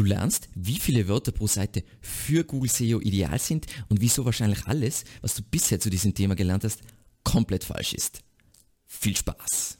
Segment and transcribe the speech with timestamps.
[0.00, 4.66] Du lernst, wie viele Wörter pro Seite für Google SEO ideal sind und wieso wahrscheinlich
[4.66, 6.80] alles, was du bisher zu diesem Thema gelernt hast,
[7.22, 8.22] komplett falsch ist.
[8.86, 9.76] Viel Spaß!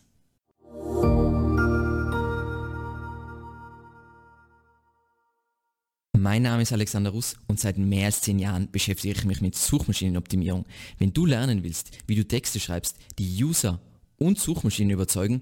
[6.13, 9.57] Mein Name ist Alexander Russ und seit mehr als zehn Jahren beschäftige ich mich mit
[9.57, 10.67] Suchmaschinenoptimierung.
[10.99, 13.81] Wenn du lernen willst, wie du Texte schreibst, die User
[14.19, 15.41] und Suchmaschinen überzeugen,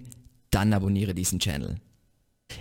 [0.52, 1.80] dann abonniere diesen Channel.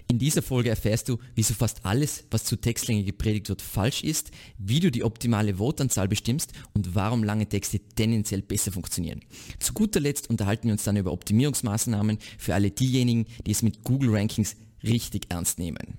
[0.09, 4.31] In dieser Folge erfährst du, wieso fast alles, was zu Textlänge gepredigt wird, falsch ist,
[4.57, 9.21] wie du die optimale Votanzahl bestimmst und warum lange Texte tendenziell besser funktionieren.
[9.59, 13.83] Zu guter Letzt unterhalten wir uns dann über Optimierungsmaßnahmen für alle diejenigen, die es mit
[13.83, 15.97] Google Rankings richtig ernst nehmen.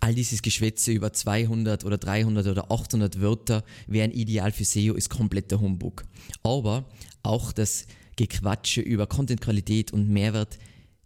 [0.00, 5.10] All dieses Geschwätze über 200 oder 300 oder 800 Wörter wären ideal für SEO ist
[5.10, 6.04] kompletter Humbug.
[6.42, 6.88] Aber
[7.22, 10.58] auch das Gequatsche über Contentqualität und Mehrwert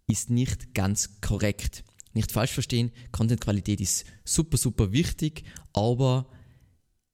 [0.07, 1.83] ist nicht ganz korrekt.
[2.13, 6.27] Nicht falsch verstehen, Contentqualität ist super, super wichtig, aber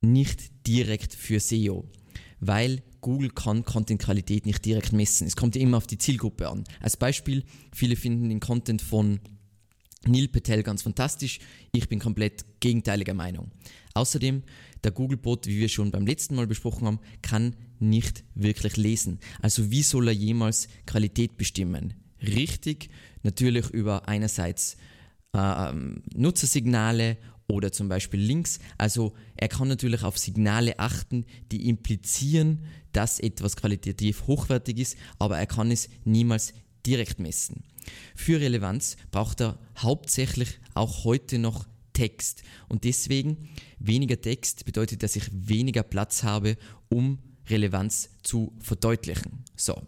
[0.01, 1.89] nicht direkt für SEO,
[2.39, 5.27] weil Google kann Contentqualität nicht direkt messen.
[5.27, 6.63] Es kommt immer auf die Zielgruppe an.
[6.79, 9.19] Als Beispiel, viele finden den Content von
[10.07, 11.39] Neil Patel ganz fantastisch.
[11.71, 13.51] Ich bin komplett gegenteiliger Meinung.
[13.93, 14.43] Außerdem,
[14.83, 19.19] der Google-Bot, wie wir schon beim letzten Mal besprochen haben, kann nicht wirklich lesen.
[19.41, 21.93] Also wie soll er jemals Qualität bestimmen?
[22.21, 22.89] Richtig,
[23.23, 24.77] natürlich über einerseits
[25.35, 28.59] äh, ähm, Nutzersignale oder zum Beispiel Links.
[28.77, 35.37] Also er kann natürlich auf Signale achten, die implizieren, dass etwas qualitativ hochwertig ist, aber
[35.37, 36.53] er kann es niemals
[36.85, 37.63] direkt messen.
[38.15, 42.43] Für Relevanz braucht er hauptsächlich auch heute noch Text.
[42.67, 46.57] Und deswegen weniger Text bedeutet, dass ich weniger Platz habe,
[46.89, 47.19] um
[47.49, 49.43] Relevanz zu verdeutlichen.
[49.55, 49.81] So.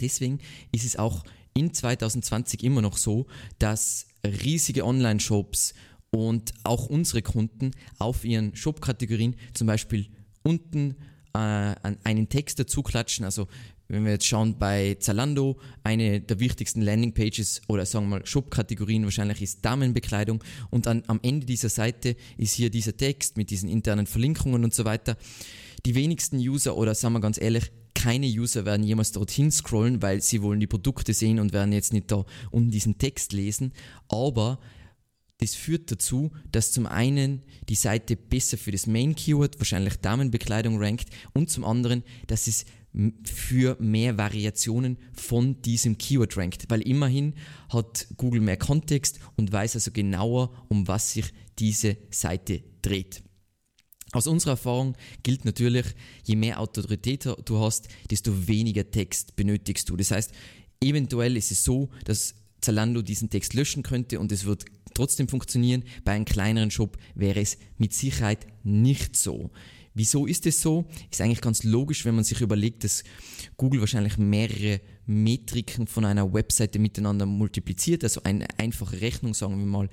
[0.00, 0.40] Deswegen
[0.72, 1.24] ist es auch
[1.56, 3.26] in 2020 immer noch so,
[3.58, 5.74] dass riesige Online-Shops
[6.10, 10.08] und auch unsere Kunden auf ihren Shop-Kategorien zum Beispiel
[10.42, 10.96] unten
[11.34, 13.24] äh, einen Text dazu klatschen.
[13.24, 13.48] Also
[13.88, 19.04] wenn wir jetzt schauen bei Zalando, eine der wichtigsten Landingpages oder sagen wir mal Shop-Kategorien
[19.04, 23.68] wahrscheinlich ist Damenbekleidung und dann am Ende dieser Seite ist hier dieser Text mit diesen
[23.68, 25.16] internen Verlinkungen und so weiter.
[25.84, 30.20] Die wenigsten User oder sagen wir ganz ehrlich, keine User werden jemals dorthin scrollen, weil
[30.20, 33.72] sie wollen die Produkte sehen und werden jetzt nicht da unten diesen Text lesen.
[34.08, 34.60] Aber
[35.38, 40.78] das führt dazu, dass zum einen die Seite besser für das Main Keyword, wahrscheinlich Damenbekleidung,
[40.78, 42.66] rankt und zum anderen, dass es
[43.24, 47.34] für mehr Variationen von diesem Keyword rankt, weil immerhin
[47.70, 53.22] hat Google mehr Kontext und weiß also genauer, um was sich diese Seite dreht.
[54.16, 55.84] Aus unserer Erfahrung gilt natürlich,
[56.24, 59.96] je mehr Autorität du hast, desto weniger Text benötigst du.
[59.96, 60.32] Das heißt,
[60.80, 65.84] eventuell ist es so, dass Zalando diesen Text löschen könnte und es wird trotzdem funktionieren.
[66.02, 69.50] Bei einem kleineren Shop wäre es mit Sicherheit nicht so.
[69.92, 70.86] Wieso ist es so?
[71.10, 73.04] Ist eigentlich ganz logisch, wenn man sich überlegt, dass
[73.58, 78.04] Google wahrscheinlich mehrere Metriken von einer Webseite miteinander multipliziert.
[78.04, 79.88] Also eine einfache Rechnung, sagen wir mal,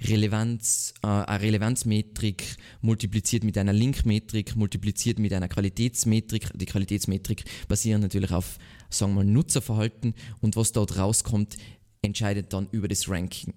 [0.00, 6.50] Relevanz, äh, eine Relevanzmetrik multipliziert mit einer Linkmetrik, multipliziert mit einer Qualitätsmetrik.
[6.54, 8.58] Die Qualitätsmetrik basiert natürlich auf,
[8.90, 11.56] sagen wir mal, Nutzerverhalten und was dort rauskommt,
[12.02, 13.54] entscheidet dann über das Ranking.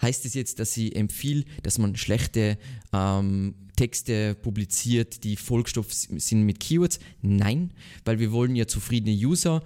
[0.00, 2.58] Heißt es jetzt, dass sie empfiehlt, dass man schlechte
[2.92, 6.98] ähm, Texte publiziert, die Vollstoff sind mit Keywords?
[7.22, 7.72] Nein,
[8.04, 9.62] weil wir wollen ja zufriedene User,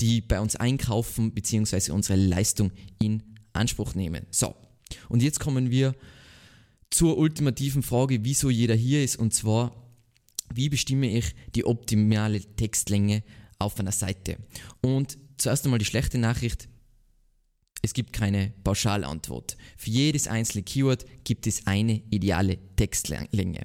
[0.00, 1.92] die bei uns einkaufen bzw.
[1.92, 4.26] unsere Leistung in Anspruch nehmen.
[4.30, 4.54] So,
[5.08, 5.94] und jetzt kommen wir
[6.90, 9.74] zur ultimativen Frage, wieso jeder hier ist, und zwar,
[10.54, 13.22] wie bestimme ich die optimale Textlänge
[13.58, 14.38] auf einer Seite?
[14.80, 16.68] Und zuerst einmal die schlechte Nachricht,
[17.82, 19.56] es gibt keine Pauschalantwort.
[19.76, 23.60] Für jedes einzelne Keyword gibt es eine ideale Textlänge.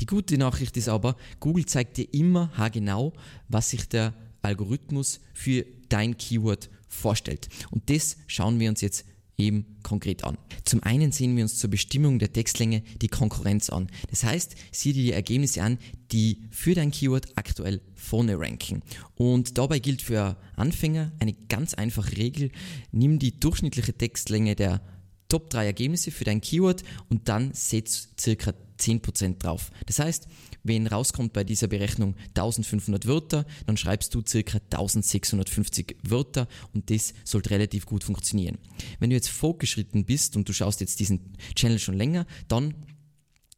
[0.00, 3.12] Die gute Nachricht ist aber, Google zeigt dir immer haargenau,
[3.48, 7.48] was sich der Algorithmus für dein Keyword vorstellt.
[7.70, 9.04] Und das schauen wir uns jetzt
[9.38, 10.38] eben konkret an.
[10.64, 13.88] Zum einen sehen wir uns zur Bestimmung der Textlänge die Konkurrenz an.
[14.10, 15.78] Das heißt, sieh dir die Ergebnisse an,
[16.12, 18.82] die für dein Keyword aktuell vorne ranken.
[19.14, 22.50] Und dabei gilt für Anfänger eine ganz einfache Regel.
[22.92, 24.80] Nimm die durchschnittliche Textlänge der
[25.28, 29.70] Top 3 Ergebnisse für dein Keyword und dann setz circa 10% drauf.
[29.86, 30.28] Das heißt,
[30.62, 37.14] wenn rauskommt bei dieser Berechnung 1500 Wörter, dann schreibst du circa 1650 Wörter und das
[37.24, 38.58] sollte relativ gut funktionieren.
[38.98, 42.74] Wenn du jetzt fortgeschritten bist und du schaust jetzt diesen Channel schon länger, dann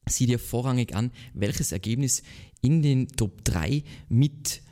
[0.06, 2.22] sieh dir vorrangig an, welches Ergebnis
[2.60, 4.62] in den Top 3 mit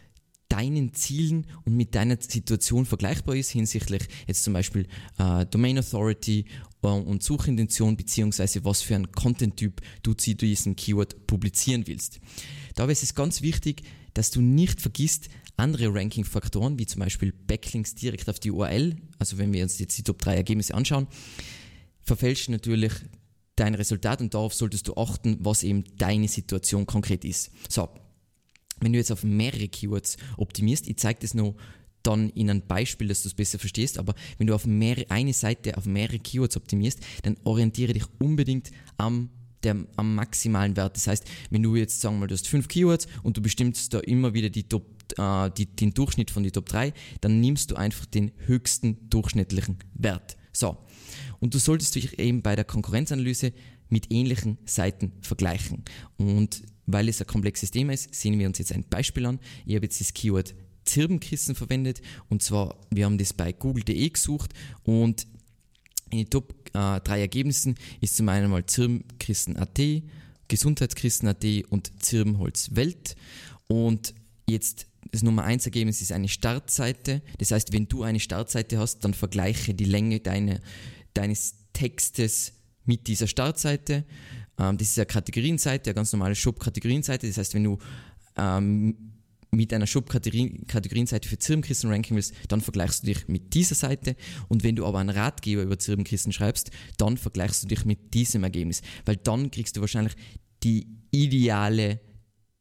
[0.49, 4.87] deinen Zielen und mit deiner Situation vergleichbar ist hinsichtlich jetzt zum Beispiel
[5.19, 6.47] äh, Domain Authority
[6.94, 12.21] und Suchintention beziehungsweise was für ein Content-Typ du zu diesem Keyword publizieren willst.
[12.75, 13.83] Dabei ist es ganz wichtig,
[14.15, 19.38] dass du nicht vergisst, andere Ranking-Faktoren, wie zum Beispiel Backlinks direkt auf die URL, also
[19.38, 21.06] wenn wir uns jetzt die Top 3 Ergebnisse anschauen,
[22.03, 22.93] verfälschen natürlich
[23.56, 27.50] dein Resultat und darauf solltest du achten, was eben deine Situation konkret ist.
[27.69, 27.88] So,
[28.81, 31.56] wenn du jetzt auf mehrere Keywords optimierst, ich zeige das noch
[32.06, 35.32] dann in ein Beispiel, dass du es besser verstehst, aber wenn du auf mehrere, eine
[35.32, 39.31] Seite auf mehrere Keywords optimierst, dann orientiere dich unbedingt am
[39.62, 40.97] der, am maximalen Wert.
[40.97, 43.93] Das heißt, wenn du jetzt sagen wir mal, du hast fünf Keywords und du bestimmst
[43.93, 44.87] da immer wieder die Top,
[45.19, 49.79] äh, die, den Durchschnitt von den Top 3, dann nimmst du einfach den höchsten durchschnittlichen
[49.94, 50.37] Wert.
[50.52, 50.79] So.
[51.41, 53.52] Und du solltest dich eben bei der Konkurrenzanalyse
[53.88, 55.85] mit ähnlichen Seiten vergleichen.
[56.17, 59.41] Und weil es ein komplexes Thema ist, sehen wir uns jetzt ein Beispiel an.
[59.64, 60.55] Ich habe jetzt das Keyword
[60.87, 64.53] Zirbenkissen verwendet und zwar, wir haben das bei google.de gesucht
[64.85, 65.27] und
[66.11, 69.81] in den Top äh, 3 Ergebnissen ist zum einen mal Zirbenkissen.at,
[70.49, 73.17] Gesundheitskissen.at und Zirbenholz Welt
[73.69, 74.15] und
[74.49, 77.23] jetzt das Nummer 1 Ergebnis ist eine Startseite.
[77.38, 80.61] Das heißt, wenn du eine Startseite hast, dann vergleiche die Länge deine,
[81.15, 82.53] deines Textes
[82.85, 84.05] mit dieser Startseite.
[84.59, 87.27] Ähm, das ist eine Kategorienseite, eine ganz normale Shop-Kategorienseite.
[87.27, 87.79] Das heißt, wenn du
[88.37, 89.16] ähm,
[89.51, 94.17] mit einer Shop-Kategorienseite für Zirbenkissen ranken willst, dann vergleichst du dich mit dieser Seite.
[94.49, 98.45] Und wenn du aber einen Ratgeber über Zirbenkissen schreibst, dann vergleichst du dich mit diesem
[98.45, 98.83] Ergebnis.
[99.05, 100.15] Weil dann kriegst du wahrscheinlich
[100.63, 102.01] die ideale,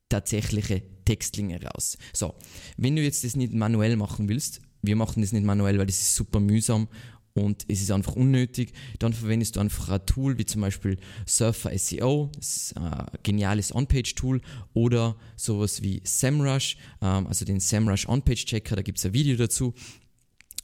[0.09, 1.97] tatsächliche Textlinge raus.
[2.13, 2.35] So,
[2.77, 5.99] wenn du jetzt das nicht manuell machen willst, wir machen das nicht manuell, weil das
[5.99, 6.87] ist super mühsam
[7.35, 11.77] und es ist einfach unnötig, dann verwendest du einfach ein Tool wie zum Beispiel Surfer
[11.77, 12.31] SEO,
[12.75, 14.41] ein geniales On-Page-Tool
[14.73, 19.73] oder sowas wie SEMrush, ähm, also den SEMrush On-Page-Checker, da gibt es ein Video dazu.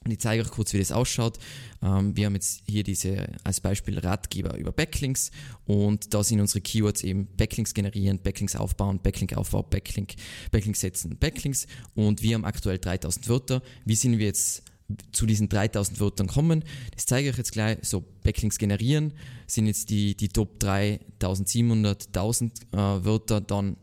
[0.04, 1.38] Und ich zeige euch kurz, wie das ausschaut.
[1.84, 5.30] Ähm, wir haben jetzt hier diese als Beispiel Ratgeber über Backlinks
[5.66, 10.16] und da sind unsere Keywords eben Backlinks generieren, Backlinks aufbauen, Backlink Aufbau, Backlink,
[10.50, 13.62] Backlinks setzen, Backlinks und wir haben aktuell 3000 Wörter.
[13.86, 14.64] Wie sind wir jetzt
[15.12, 16.64] zu diesen 3000 Wörtern kommen.
[16.94, 17.78] Das zeige ich euch jetzt gleich.
[17.82, 19.14] So, Backlinks generieren
[19.48, 23.78] sind jetzt die, die Top 3700, 1000 äh, Wörter, dann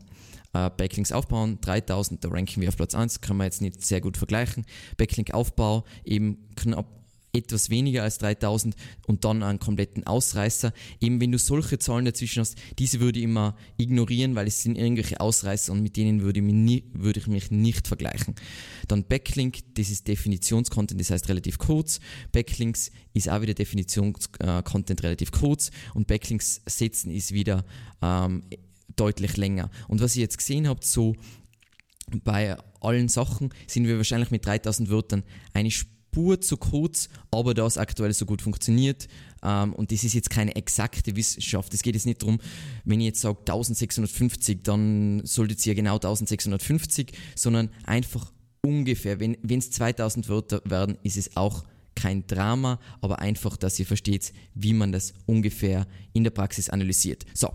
[0.53, 4.01] äh, Backlinks aufbauen, 3000, da ranken wir auf Platz 1, kann man jetzt nicht sehr
[4.01, 4.65] gut vergleichen.
[4.97, 6.98] Backlink Aufbau eben knapp
[7.33, 10.73] etwas weniger als 3000 und dann einen kompletten Ausreißer.
[10.99, 14.77] Eben wenn du solche Zahlen dazwischen hast, diese würde ich immer ignorieren, weil es sind
[14.77, 18.35] irgendwelche Ausreißer und mit denen würde ich mich, nie, würde ich mich nicht vergleichen.
[18.87, 21.99] Dann Backlink, das ist Definitionscontent, das heißt relativ kurz.
[22.31, 27.63] Backlinks ist auch wieder Definitionscontent relativ kurz und Backlinks setzen ist wieder
[28.01, 28.43] ähm,
[28.95, 29.69] deutlich länger.
[29.87, 31.15] Und was ihr jetzt gesehen habt, so
[32.23, 35.23] bei allen Sachen sind wir wahrscheinlich mit 3000 Wörtern
[35.53, 39.07] eine Spur Spur zu kurz, aber da es aktuell so gut funktioniert.
[39.43, 41.73] Ähm, und das ist jetzt keine exakte Wissenschaft.
[41.73, 42.39] Es geht jetzt nicht darum,
[42.83, 49.19] wenn ich jetzt sage 1650, dann solltet ihr genau 1650, sondern einfach ungefähr.
[49.19, 51.63] Wenn es 2000 Wörter werden, ist es auch
[51.95, 57.25] kein Drama, aber einfach, dass ihr versteht, wie man das ungefähr in der Praxis analysiert.
[57.33, 57.49] So,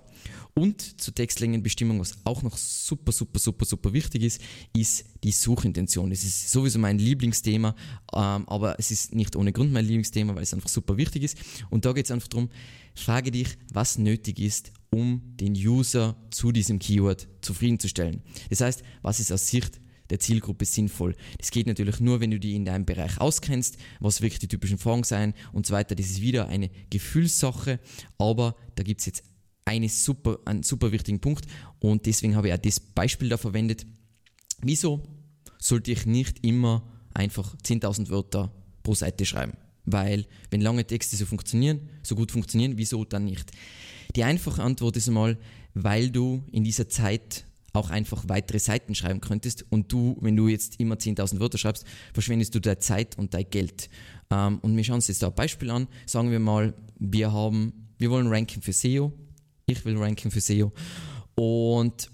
[0.55, 4.41] und zur Textlängenbestimmung, was auch noch super, super, super, super wichtig ist,
[4.73, 6.11] ist die Suchintention.
[6.11, 7.75] Das ist sowieso mein Lieblingsthema,
[8.15, 11.39] ähm, aber es ist nicht ohne Grund mein Lieblingsthema, weil es einfach super wichtig ist.
[11.71, 12.51] Und da geht es einfach darum,
[12.95, 18.23] frage dich, was nötig ist, um den User zu diesem Keyword zufriedenzustellen.
[18.49, 21.17] Das heißt, was ist aus Sicht der Zielgruppe sinnvoll.
[21.39, 24.79] Das geht natürlich nur, wenn du die in deinem Bereich auskennst, was wirklich die typischen
[24.79, 25.95] Fragen sein und so weiter.
[25.95, 27.81] Das ist wieder eine Gefühlssache,
[28.19, 29.25] aber da gibt es jetzt
[29.65, 31.47] eine super, einen super wichtigen Punkt
[31.81, 33.87] und deswegen habe ich auch das Beispiel da verwendet.
[34.61, 35.03] Wieso
[35.59, 36.83] sollte ich nicht immer
[37.15, 38.53] einfach 10.000 Wörter
[38.83, 39.55] pro Seite schreiben?
[39.87, 43.51] Weil, wenn lange Texte so funktionieren, so gut funktionieren, wieso dann nicht?
[44.17, 45.39] Die einfache Antwort ist einmal,
[45.75, 47.45] weil du in dieser Zeit
[47.75, 51.85] auch einfach weitere Seiten schreiben könntest und du, wenn du jetzt immer 10.000 Wörter schreibst,
[52.13, 53.91] verschwendest du deine Zeit und dein Geld.
[54.31, 55.89] Ähm, und wir schauen uns jetzt da ein Beispiel an.
[56.07, 59.13] Sagen wir mal, wir haben, wir wollen Ranking für SEO,
[59.67, 60.73] ich will ranken für SEO.
[61.35, 62.11] Und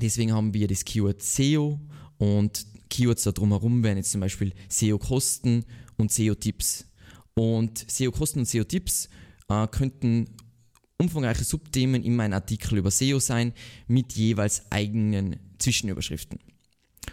[0.00, 1.80] deswegen haben wir das Keyword SEO
[2.18, 5.64] und Keywords da drumherum wären jetzt zum Beispiel SEO-Kosten
[5.96, 6.86] und SEO-Tipps.
[7.34, 9.08] Und SEO-Kosten und SEO-Tipps
[9.48, 10.26] äh, könnten
[10.98, 13.52] umfangreiche Subthemen in meinem Artikel über SEO sein
[13.86, 16.38] mit jeweils eigenen Zwischenüberschriften.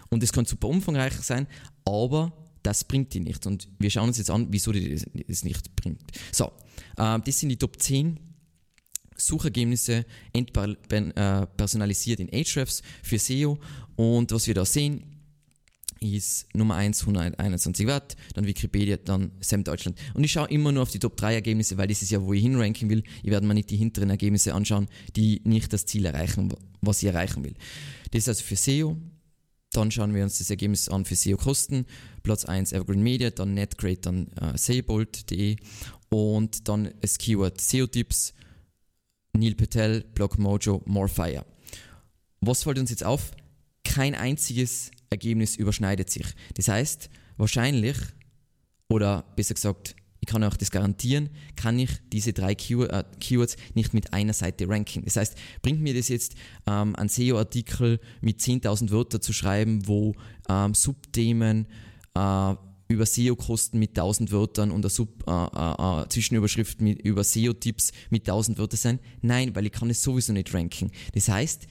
[0.08, 1.46] Und das kann super umfangreich sein,
[1.84, 3.46] aber das bringt die nicht.
[3.46, 4.94] Und wir schauen uns jetzt an, wieso die
[5.28, 6.02] das nicht bringt.
[6.32, 6.52] So,
[6.96, 8.18] äh, das sind die Top 10
[9.16, 13.58] Suchergebnisse entpersonalisiert in Ahrefs für SEO.
[13.96, 15.04] Und was wir da sehen,
[16.00, 19.98] ist Nummer 1 121 Watt, dann Wikipedia, dann SEM Deutschland.
[20.14, 22.32] Und ich schaue immer nur auf die Top 3 Ergebnisse, weil das ist ja, wo
[22.32, 23.02] ich hinranken will.
[23.22, 27.08] Ich werde mir nicht die hinteren Ergebnisse anschauen, die nicht das Ziel erreichen, was ich
[27.08, 27.54] erreichen will.
[28.10, 28.96] Das ist also für SEO.
[29.72, 31.86] Dann schauen wir uns das Ergebnis an für SEO-Kosten.
[32.22, 35.56] Platz 1 Evergreen Media, dann Netgrade, dann äh, Seabolt.de
[36.10, 38.34] und dann das Keyword SEO-Tipps,
[39.36, 41.44] Neil Patel, Blogmojo, Morefire.
[42.40, 43.32] Was fällt uns jetzt auf?
[43.84, 46.26] Kein einziges Ergebnis überschneidet sich.
[46.54, 47.96] Das heißt, wahrscheinlich,
[48.88, 53.92] oder besser gesagt, ich kann auch das garantieren, kann ich diese drei äh, Keywords nicht
[53.92, 55.04] mit einer Seite ranken.
[55.04, 56.34] Das heißt, bringt mir das jetzt
[56.66, 60.14] ähm, einen SEO-Artikel mit 10.000 Wörtern zu schreiben, wo
[60.48, 61.66] ähm, Subthemen
[62.14, 62.54] äh,
[62.94, 67.92] über SEO-Kosten mit 1000 Wörtern und eine Sub, äh, äh, äh, Zwischenüberschrift mit, über SEO-Tipps
[68.10, 68.98] mit 1000 Wörtern sein?
[69.20, 70.90] Nein, weil ich kann es sowieso nicht ranken.
[71.12, 71.66] Das heißt,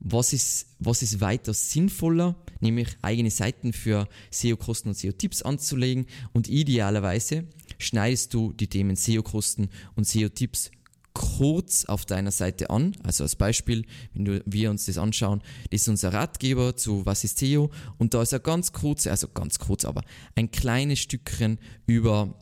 [0.00, 6.48] was ist, was ist weiter sinnvoller, nämlich eigene Seiten für SEO-Kosten und SEO-Tipps anzulegen und
[6.48, 7.44] idealerweise
[7.78, 10.70] schneidest du die Themen SEO-Kosten und SEO-Tipps
[11.12, 12.96] kurz auf deiner Seite an.
[13.02, 17.24] Also als Beispiel, wenn du, wir uns das anschauen, das ist unser Ratgeber zu Was
[17.24, 20.02] ist SEO und da ist ein ganz kurz, also ganz kurz, aber
[20.34, 22.36] ein kleines Stückchen über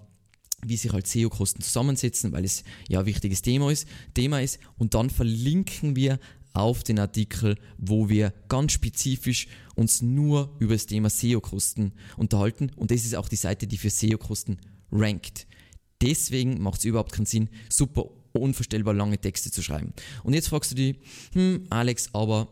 [0.67, 4.59] wie sich halt SEO-Kosten zusammensetzen, weil es ja ein wichtiges Thema ist, Thema ist.
[4.77, 6.19] Und dann verlinken wir
[6.53, 9.47] auf den Artikel, wo wir ganz spezifisch
[9.77, 12.73] uns nur über das Thema SEO-Kosten unterhalten.
[12.75, 14.59] Und das ist auch die Seite, die für SEO-Kosten
[14.91, 15.47] rankt.
[16.01, 19.93] Deswegen macht es überhaupt keinen Sinn, super unvorstellbar lange Texte zu schreiben.
[20.23, 20.97] Und jetzt fragst du dich,
[21.33, 22.49] hm, Alex, aber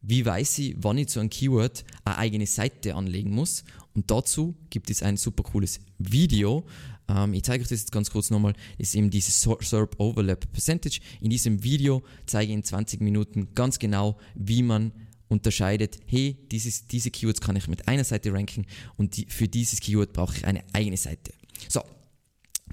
[0.00, 3.64] wie weiß ich, wann ich zu einem Keyword eine eigene Seite anlegen muss?
[3.94, 6.64] Und dazu gibt es ein super cooles Video.
[7.08, 8.52] Ähm, ich zeige euch das jetzt ganz kurz nochmal.
[8.78, 11.00] Das ist eben dieses SERP Overlap Percentage.
[11.20, 14.92] In diesem Video zeige ich in 20 Minuten ganz genau, wie man
[15.28, 19.80] unterscheidet, hey, dieses, diese Keywords kann ich mit einer Seite ranken und die, für dieses
[19.80, 21.32] Keyword brauche ich eine eigene Seite.
[21.68, 21.82] So,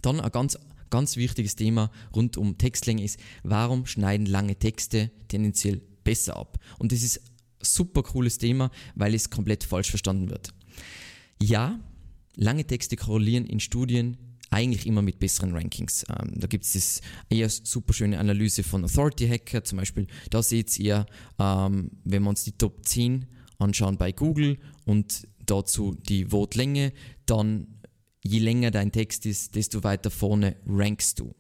[0.01, 0.57] dann ein ganz,
[0.89, 6.57] ganz wichtiges Thema rund um Textlänge ist, warum schneiden lange Texte tendenziell besser ab?
[6.79, 7.25] Und das ist ein
[7.61, 10.53] super cooles Thema, weil es komplett falsch verstanden wird.
[11.41, 11.79] Ja,
[12.35, 14.17] lange Texte korrelieren in Studien
[14.51, 16.05] eigentlich immer mit besseren Rankings.
[16.09, 20.07] Ähm, da gibt es das eher super schöne Analyse von Authority Hacker zum Beispiel.
[20.29, 21.05] Da seht ihr,
[21.39, 23.25] ähm, wenn wir uns die Top 10
[23.57, 26.93] anschauen bei Google und dazu die Votlänge,
[27.25, 27.67] dann
[28.25, 31.35] je länger dein Text ist, desto weiter vorne rankst du.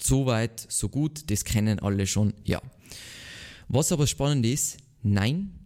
[0.00, 2.60] So weit, so gut, das kennen alle schon, ja.
[3.68, 5.58] Was aber spannend ist, nein,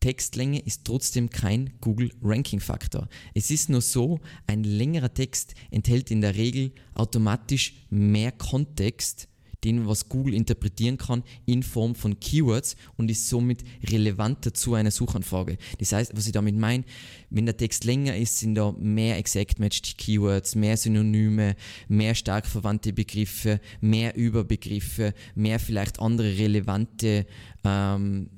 [0.00, 3.08] Textlänge ist trotzdem kein Google Ranking Faktor.
[3.34, 9.28] Es ist nur so, ein längerer Text enthält in der Regel automatisch mehr Kontext
[9.64, 14.90] den was Google interpretieren kann in Form von Keywords und ist somit relevanter zu einer
[14.90, 15.58] Suchanfrage.
[15.78, 16.84] Das heißt, was ich damit meine,
[17.30, 21.56] wenn der Text länger ist, sind da mehr Exact Matched Keywords, mehr Synonyme,
[21.88, 27.26] mehr stark verwandte Begriffe, mehr Überbegriffe, mehr vielleicht andere relevante
[27.64, 28.30] ähm,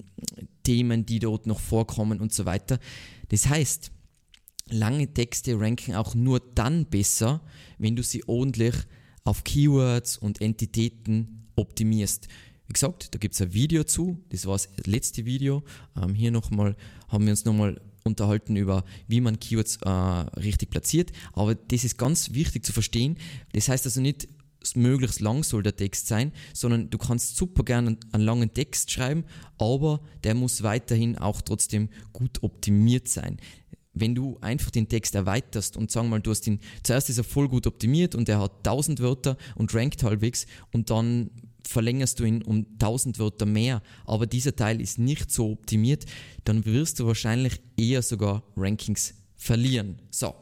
[0.63, 2.79] Themen, die dort noch vorkommen und so weiter.
[3.29, 3.91] Das heißt,
[4.71, 7.43] lange Texte ranken auch nur dann besser,
[7.79, 8.75] wenn du sie ordentlich
[9.25, 12.29] auf Keywords und Entitäten optimierst.
[12.67, 15.63] Wie gesagt, da gibt es ein Video zu, das war das letzte Video.
[16.01, 16.77] Ähm, hier nochmal
[17.09, 21.11] haben wir uns nochmal unterhalten über, wie man Keywords äh, richtig platziert.
[21.33, 23.17] Aber das ist ganz wichtig zu verstehen.
[23.53, 24.29] Das heißt also nicht,
[24.75, 29.25] möglichst lang soll der Text sein, sondern du kannst super gerne einen langen Text schreiben,
[29.59, 33.39] aber der muss weiterhin auch trotzdem gut optimiert sein
[33.93, 37.25] wenn du einfach den Text erweiterst und sagen mal, du hast ihn, zuerst ist er
[37.25, 41.31] voll gut optimiert und er hat 1000 Wörter und rankt halbwegs und dann
[41.67, 46.05] verlängerst du ihn um 1000 Wörter mehr, aber dieser Teil ist nicht so optimiert,
[46.45, 50.01] dann wirst du wahrscheinlich eher sogar Rankings verlieren.
[50.11, 50.35] So.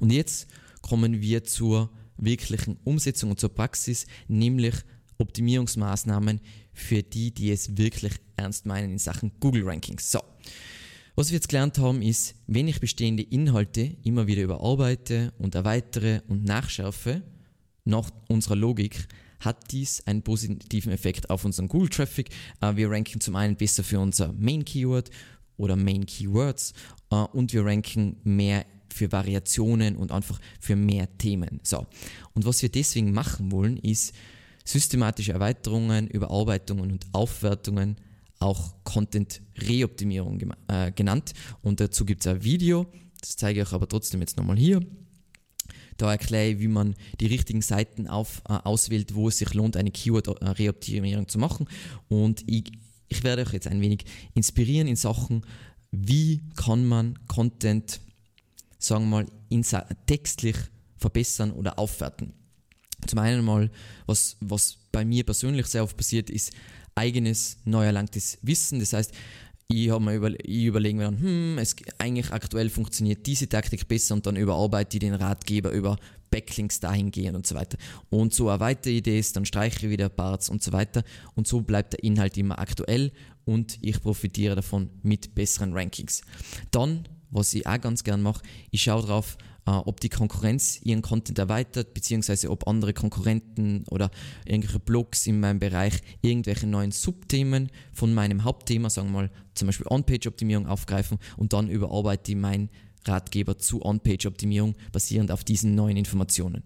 [0.00, 0.48] Und jetzt
[0.82, 4.74] kommen wir zur wirklichen Umsetzung und zur Praxis, nämlich
[5.18, 6.40] Optimierungsmaßnahmen
[6.72, 10.10] für die, die es wirklich ernst meinen in Sachen Google Rankings.
[10.10, 10.20] So.
[11.18, 16.20] Was wir jetzt gelernt haben, ist, wenn ich bestehende Inhalte immer wieder überarbeite und erweitere
[16.28, 17.24] und nachschärfe,
[17.84, 19.08] nach unserer Logik,
[19.40, 22.28] hat dies einen positiven Effekt auf unseren Google-Traffic.
[22.60, 25.10] Äh, wir ranken zum einen besser für unser Main-Keyword
[25.56, 26.72] oder Main-Keywords
[27.10, 31.58] äh, und wir ranken mehr für Variationen und einfach für mehr Themen.
[31.64, 31.84] So.
[32.34, 34.14] Und was wir deswegen machen wollen, ist
[34.64, 37.96] systematische Erweiterungen, Überarbeitungen und Aufwertungen
[38.38, 41.32] auch Content-Reoptimierung äh, genannt.
[41.62, 42.86] Und dazu gibt es ein Video,
[43.20, 44.80] das zeige ich euch aber trotzdem jetzt nochmal hier.
[45.96, 49.76] Da erkläre ich, wie man die richtigen Seiten auf, äh, auswählt, wo es sich lohnt,
[49.76, 51.68] eine Keyword-Reoptimierung zu machen.
[52.08, 52.70] Und ich,
[53.08, 54.04] ich werde euch jetzt ein wenig
[54.34, 55.42] inspirieren in Sachen
[55.90, 58.00] wie kann man Content,
[58.78, 59.64] sagen wir mal, in,
[60.06, 60.56] textlich
[60.96, 62.34] verbessern oder aufwerten.
[63.06, 63.70] Zum einen mal,
[64.06, 66.52] was, was bei mir persönlich sehr oft passiert, ist
[66.98, 68.80] eigenes, neu erlangtes Wissen.
[68.80, 69.12] Das heißt,
[69.68, 73.86] ich, habe mir über, ich überlege mir dann, hm, es, eigentlich aktuell funktioniert diese Taktik
[73.86, 75.98] besser und dann überarbeite ich den Ratgeber über
[76.30, 77.78] Backlinks dahingehend und so weiter.
[78.10, 81.02] Und so eine weitere Idee ist, dann streiche ich wieder Parts und so weiter.
[81.34, 83.12] Und so bleibt der Inhalt immer aktuell
[83.44, 86.22] und ich profitiere davon mit besseren Rankings.
[86.70, 89.38] Dann, was ich auch ganz gern mache, ich schaue drauf,
[89.68, 94.10] äh, ob die Konkurrenz ihren Content erweitert, beziehungsweise ob andere Konkurrenten oder
[94.46, 99.66] irgendwelche Blogs in meinem Bereich irgendwelche neuen Subthemen von meinem Hauptthema, sagen wir mal zum
[99.66, 102.70] Beispiel On-Page-Optimierung aufgreifen und dann überarbeite ich mein
[103.08, 106.62] Ratgeber zu On-Page-Optimierung basierend auf diesen neuen Informationen.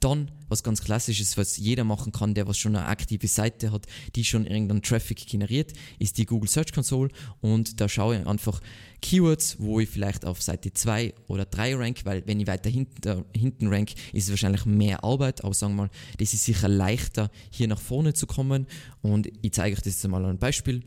[0.00, 3.72] Dann, was ganz klassisch ist, was jeder machen kann, der was schon eine aktive Seite
[3.72, 7.10] hat, die schon irgendeinen Traffic generiert, ist die Google Search Console
[7.40, 8.60] und da schaue ich einfach
[9.00, 13.24] Keywords, wo ich vielleicht auf Seite 2 oder 3 rank, weil wenn ich weiter hinten,
[13.36, 17.30] hinten rank, ist es wahrscheinlich mehr Arbeit, aber sagen wir mal, das ist sicher leichter,
[17.50, 18.66] hier nach vorne zu kommen
[19.02, 20.82] und ich zeige euch das jetzt mal an einem Beispiel.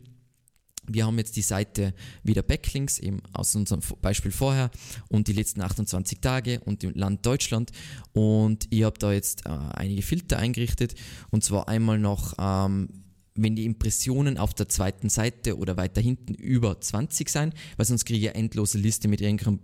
[0.88, 4.70] Wir haben jetzt die Seite wieder Backlinks, eben aus unserem Beispiel vorher
[5.08, 7.70] und die letzten 28 Tage und im Land Deutschland.
[8.12, 10.94] Und ich habe da jetzt äh, einige Filter eingerichtet
[11.30, 12.88] und zwar einmal noch, ähm,
[13.34, 18.04] wenn die Impressionen auf der zweiten Seite oder weiter hinten über 20 sein, weil sonst
[18.04, 19.60] kriege ich eine endlose Liste mit irgendeinem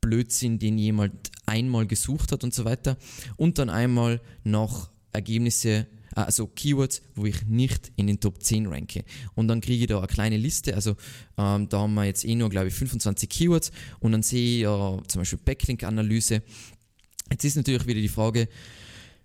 [0.00, 2.96] Blödsinn, den jemand einmal gesucht hat und so weiter.
[3.36, 9.04] Und dann einmal noch Ergebnisse also Keywords, wo ich nicht in den Top 10 ranke.
[9.34, 10.96] Und dann kriege ich da eine kleine Liste, also
[11.36, 14.62] ähm, da haben wir jetzt eh nur, glaube ich, 25 Keywords und dann sehe ich
[14.62, 16.42] ja zum Beispiel Backlink-Analyse.
[17.30, 18.48] Jetzt ist natürlich wieder die Frage,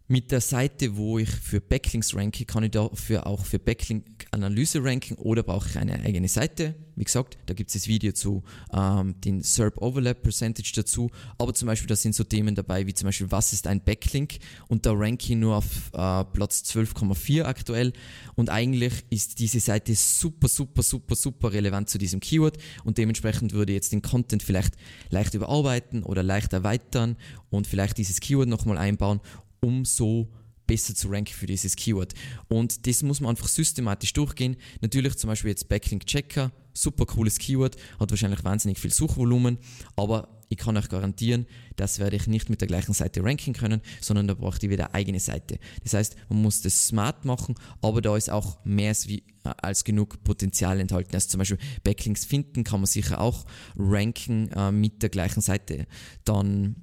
[0.08, 5.16] mit der Seite, wo ich für Backlinks ranke, kann ich dafür auch für Backlink-Analyse ranken
[5.16, 6.76] oder brauche ich eine eigene Seite.
[6.96, 11.10] Wie gesagt, da gibt es das Video zu ähm, den SERP Overlap Percentage dazu.
[11.38, 14.38] Aber zum Beispiel, da sind so Themen dabei, wie zum Beispiel, was ist ein Backlink?
[14.68, 17.94] Und da ranke ich nur auf äh, Platz 12,4 aktuell.
[18.36, 22.58] Und eigentlich ist diese Seite super, super, super, super relevant zu diesem Keyword.
[22.84, 24.76] Und dementsprechend würde ich jetzt den Content vielleicht
[25.10, 27.18] leicht überarbeiten oder leicht erweitern
[27.50, 29.20] und vielleicht dieses Keyword nochmal einbauen
[29.64, 30.30] um so
[30.68, 32.14] besser zu ranken für dieses Keyword.
[32.48, 34.56] Und das muss man einfach systematisch durchgehen.
[34.82, 39.58] Natürlich zum Beispiel jetzt Backlink Checker, super cooles Keyword, hat wahrscheinlich wahnsinnig viel Suchvolumen,
[39.96, 43.82] aber ich kann euch garantieren, das werde ich nicht mit der gleichen Seite ranken können,
[44.02, 45.58] sondern da braucht ihr wieder eine eigene Seite.
[45.84, 49.84] Das heißt, man muss das smart machen, aber da ist auch mehr als, wie, als
[49.84, 51.16] genug Potenzial enthalten.
[51.16, 53.46] Also zum Beispiel Backlinks finden kann man sicher auch
[53.76, 55.88] ranken äh, mit der gleichen Seite.
[56.24, 56.76] Dann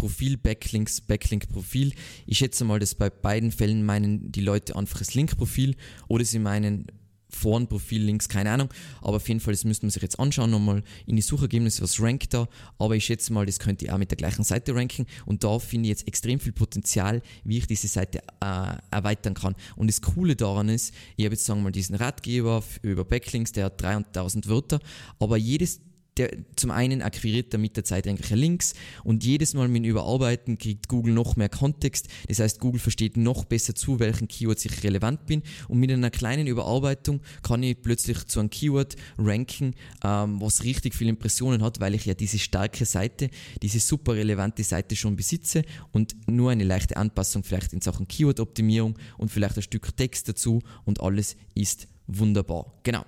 [0.00, 1.92] Profil, Backlinks, Backlink-Profil.
[2.24, 5.76] Ich schätze mal, dass bei beiden Fällen meinen die Leute einfach das Link-Profil
[6.08, 6.86] oder sie meinen
[7.28, 8.70] Foren-Profil, Links, keine Ahnung.
[9.02, 12.00] Aber auf jeden Fall, das müsste man sich jetzt anschauen, nochmal in die Suchergebnisse, was
[12.00, 12.48] rankt da.
[12.78, 15.04] Aber ich schätze mal, das könnte ihr auch mit der gleichen Seite ranken.
[15.26, 19.54] Und da finde ich jetzt extrem viel Potenzial, wie ich diese Seite äh, erweitern kann.
[19.76, 23.52] Und das Coole daran ist, ich habe jetzt sagen wir mal diesen Ratgeber über Backlinks,
[23.52, 24.80] der hat 300.000 Wörter,
[25.18, 25.82] aber jedes
[26.20, 29.90] der, zum einen akquiriert er mit der Zeit irgendwelche Links und jedes Mal mit dem
[29.90, 32.08] Überarbeiten kriegt Google noch mehr Kontext.
[32.28, 36.10] Das heißt, Google versteht noch besser zu, welchen Keywords ich relevant bin und mit einer
[36.10, 41.80] kleinen Überarbeitung kann ich plötzlich zu einem Keyword ranken, ähm, was richtig viele Impressionen hat,
[41.80, 43.30] weil ich ja diese starke Seite,
[43.62, 48.98] diese super relevante Seite schon besitze und nur eine leichte Anpassung vielleicht in Sachen Keyword-Optimierung
[49.16, 52.74] und vielleicht ein Stück Text dazu und alles ist wunderbar.
[52.82, 53.04] Genau.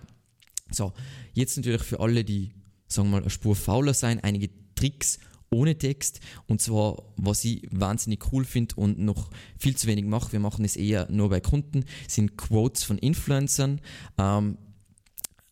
[0.71, 0.93] So,
[1.35, 2.53] jetzt natürlich für alle, die
[2.93, 5.19] sagen wir mal, eine Spur fauler sein, einige Tricks
[5.51, 6.21] ohne Text.
[6.47, 10.65] Und zwar, was ich wahnsinnig cool finde und noch viel zu wenig mache, wir machen
[10.65, 13.81] es eher nur bei Kunden, sind Quotes von Influencern.
[14.19, 14.57] Ähm,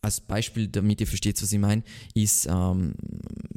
[0.03, 1.83] als Beispiel, damit ihr versteht, was ich meine,
[2.15, 2.95] ist ähm,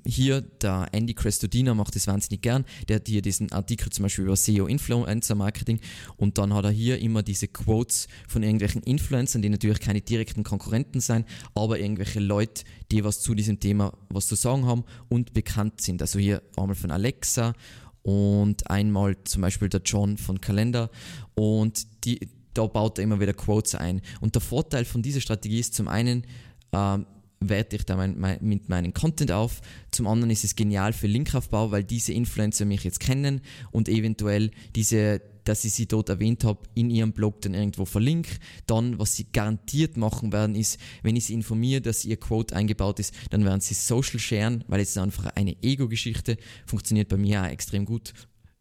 [0.05, 2.65] hier der Andy Crestodina macht das wahnsinnig gern.
[2.87, 5.79] Der hat hier diesen Artikel zum Beispiel über SEO Influencer Marketing
[6.17, 10.43] und dann hat er hier immer diese Quotes von irgendwelchen Influencern, die natürlich keine direkten
[10.43, 11.25] Konkurrenten sein,
[11.55, 16.01] aber irgendwelche Leute, die was zu diesem Thema was zu sagen haben und bekannt sind.
[16.01, 17.53] Also hier einmal von Alexa
[18.01, 20.89] und einmal zum Beispiel der John von Kalender
[21.35, 22.19] und die
[22.53, 24.01] da baut er immer wieder Quotes ein.
[24.21, 26.25] Und der Vorteil von dieser Strategie ist zum einen,
[26.71, 27.05] ähm,
[27.49, 29.61] werte ich da mein, mein, mit meinem Content auf.
[29.91, 34.51] Zum anderen ist es genial für Linkaufbau, weil diese Influencer mich jetzt kennen und eventuell
[34.75, 38.37] diese, dass ich sie dort erwähnt habe, in ihrem Blog dann irgendwo verlinke.
[38.65, 42.99] Dann, was sie garantiert machen werden, ist, wenn ich sie informiere, dass ihr Quote eingebaut
[42.99, 46.37] ist, dann werden sie Social sharen, weil es ist einfach eine Ego-Geschichte.
[46.65, 48.13] Funktioniert bei mir auch extrem gut,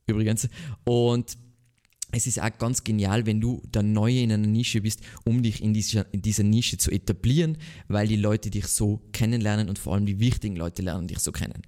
[0.06, 0.48] übrigens.
[0.84, 1.36] Und
[2.12, 5.62] es ist auch ganz genial, wenn du der Neue in einer Nische bist, um dich
[5.62, 7.56] in dieser, in dieser Nische zu etablieren,
[7.88, 11.32] weil die Leute dich so kennenlernen und vor allem die wichtigen Leute lernen dich so
[11.32, 11.62] kennen.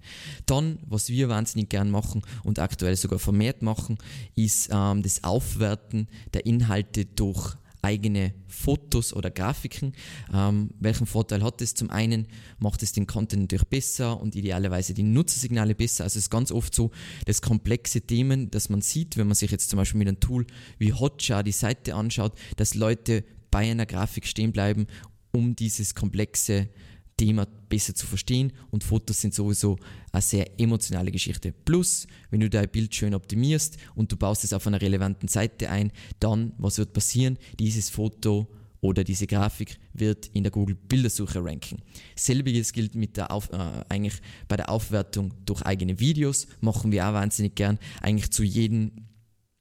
[0.46, 3.96] Dann, was wir wahnsinnig gern machen und aktuell sogar vermehrt machen,
[4.36, 9.92] ist ähm, das Aufwerten der Inhalte durch eigene Fotos oder Grafiken.
[10.32, 11.74] Ähm, welchen Vorteil hat es?
[11.74, 12.26] Zum einen
[12.58, 16.04] macht es den Content natürlich besser und idealerweise die Nutzersignale besser.
[16.04, 16.90] Also es ist ganz oft so,
[17.26, 20.46] dass komplexe Themen, dass man sieht, wenn man sich jetzt zum Beispiel mit einem Tool
[20.78, 24.86] wie Hotjar die Seite anschaut, dass Leute bei einer Grafik stehen bleiben,
[25.32, 26.68] um dieses komplexe
[27.16, 29.78] Thema besser zu verstehen und Fotos sind sowieso
[30.12, 31.52] eine sehr emotionale Geschichte.
[31.52, 35.70] Plus, wenn du dein Bild schön optimierst und du baust es auf einer relevanten Seite
[35.70, 37.38] ein, dann, was wird passieren?
[37.58, 38.48] Dieses Foto
[38.80, 41.82] oder diese Grafik wird in der Google Bildersuche ranken.
[42.16, 47.08] Selbiges gilt mit der Auf, äh, eigentlich bei der Aufwertung durch eigene Videos, machen wir
[47.08, 47.78] auch wahnsinnig gern.
[48.02, 48.92] Eigentlich zu jedem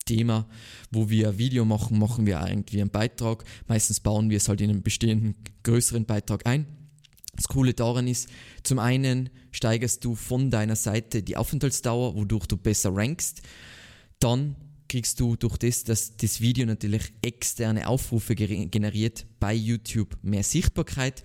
[0.06, 0.48] Thema,
[0.92, 3.46] wo wir ein Video machen, machen wir irgendwie einen Beitrag.
[3.68, 6.83] Meistens bauen wir es halt in einen bestehenden größeren Beitrag ein
[7.36, 8.30] das Coole daran ist,
[8.64, 13.42] zum einen steigerst du von deiner Seite die Aufenthaltsdauer, wodurch du besser rankst.
[14.20, 14.56] Dann
[14.88, 21.24] kriegst du durch das, dass das Video natürlich externe Aufrufe generiert, bei YouTube mehr Sichtbarkeit.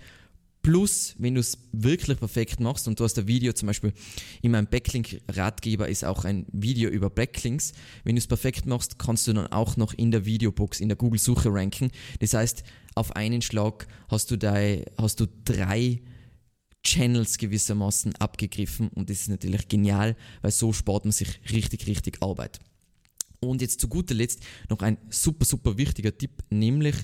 [0.61, 3.93] Plus, wenn du es wirklich perfekt machst und du hast ein Video, zum Beispiel
[4.41, 7.71] in meinem Backlink-Ratgeber ist auch ein Video über Backlinks.
[8.03, 10.97] Wenn du es perfekt machst, kannst du dann auch noch in der Videobox, in der
[10.97, 11.91] Google-Suche ranken.
[12.19, 12.63] Das heißt,
[12.99, 16.01] auf einen Schlag hast du, dein, hast du drei
[16.83, 22.21] Channels gewissermaßen abgegriffen und das ist natürlich genial, weil so spart man sich richtig, richtig
[22.21, 22.59] Arbeit.
[23.41, 26.95] Und jetzt zu guter Letzt noch ein super, super wichtiger Tipp, nämlich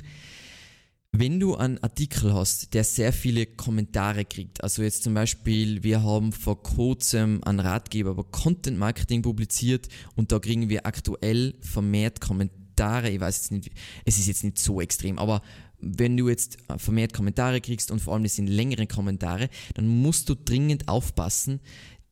[1.17, 6.03] wenn du einen Artikel hast, der sehr viele Kommentare kriegt, also jetzt zum Beispiel, wir
[6.03, 12.19] haben vor kurzem einen Ratgeber über Content Marketing publiziert und da kriegen wir aktuell vermehrt
[12.19, 13.71] Kommentare, ich weiß jetzt nicht,
[14.03, 15.41] es ist jetzt nicht so extrem, aber
[15.79, 20.29] wenn du jetzt vermehrt Kommentare kriegst und vor allem das sind längere Kommentare, dann musst
[20.29, 21.59] du dringend aufpassen,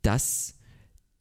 [0.02, 0.56] dass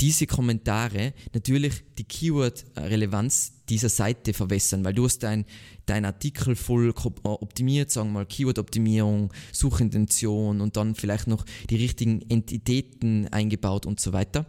[0.02, 5.44] diese Kommentare natürlich die Keyword-Relevanz dieser Seite verwässern, weil du hast dein,
[5.86, 12.20] dein Artikel voll optimiert, sagen wir mal Keyword-Optimierung, Suchintention und dann vielleicht noch die richtigen
[12.28, 14.44] Entitäten eingebaut und so weiter.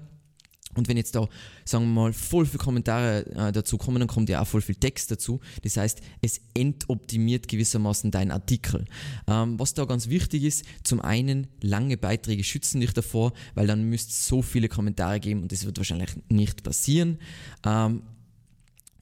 [0.76, 1.28] Und wenn jetzt da,
[1.66, 4.76] sagen wir mal, voll viele Kommentare äh, dazu kommen, dann kommt ja auch voll viel
[4.76, 5.40] Text dazu.
[5.62, 8.86] Das heißt, es entoptimiert gewissermaßen deinen Artikel.
[9.28, 13.84] Ähm, was da ganz wichtig ist, zum einen, lange Beiträge schützen dich davor, weil dann
[13.84, 17.20] müsst so viele Kommentare geben und das wird wahrscheinlich nicht passieren.
[17.66, 18.04] Ähm,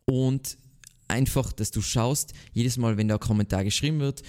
[0.06, 0.58] und
[1.08, 4.24] einfach, dass du schaust, jedes Mal, wenn da ein Kommentar geschrieben wird,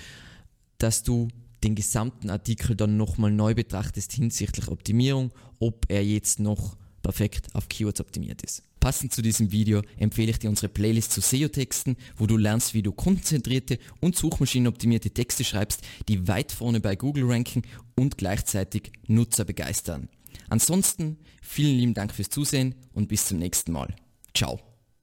[0.79, 1.29] dass du
[1.63, 7.69] den gesamten Artikel dann nochmal neu betrachtest hinsichtlich Optimierung, ob er jetzt noch perfekt auf
[7.69, 8.63] Keywords optimiert ist.
[8.81, 12.83] Passend zu diesem Video empfehle ich dir unsere Playlist zu SEO-Texten, wo du lernst, wie
[12.83, 17.63] du konzentrierte und suchmaschinenoptimierte Texte schreibst, die weit vorne bei Google ranken
[17.95, 20.09] und gleichzeitig Nutzer begeistern.
[20.49, 23.95] Ansonsten vielen lieben Dank fürs Zusehen und bis zum nächsten Mal.
[24.35, 24.72] Ciao.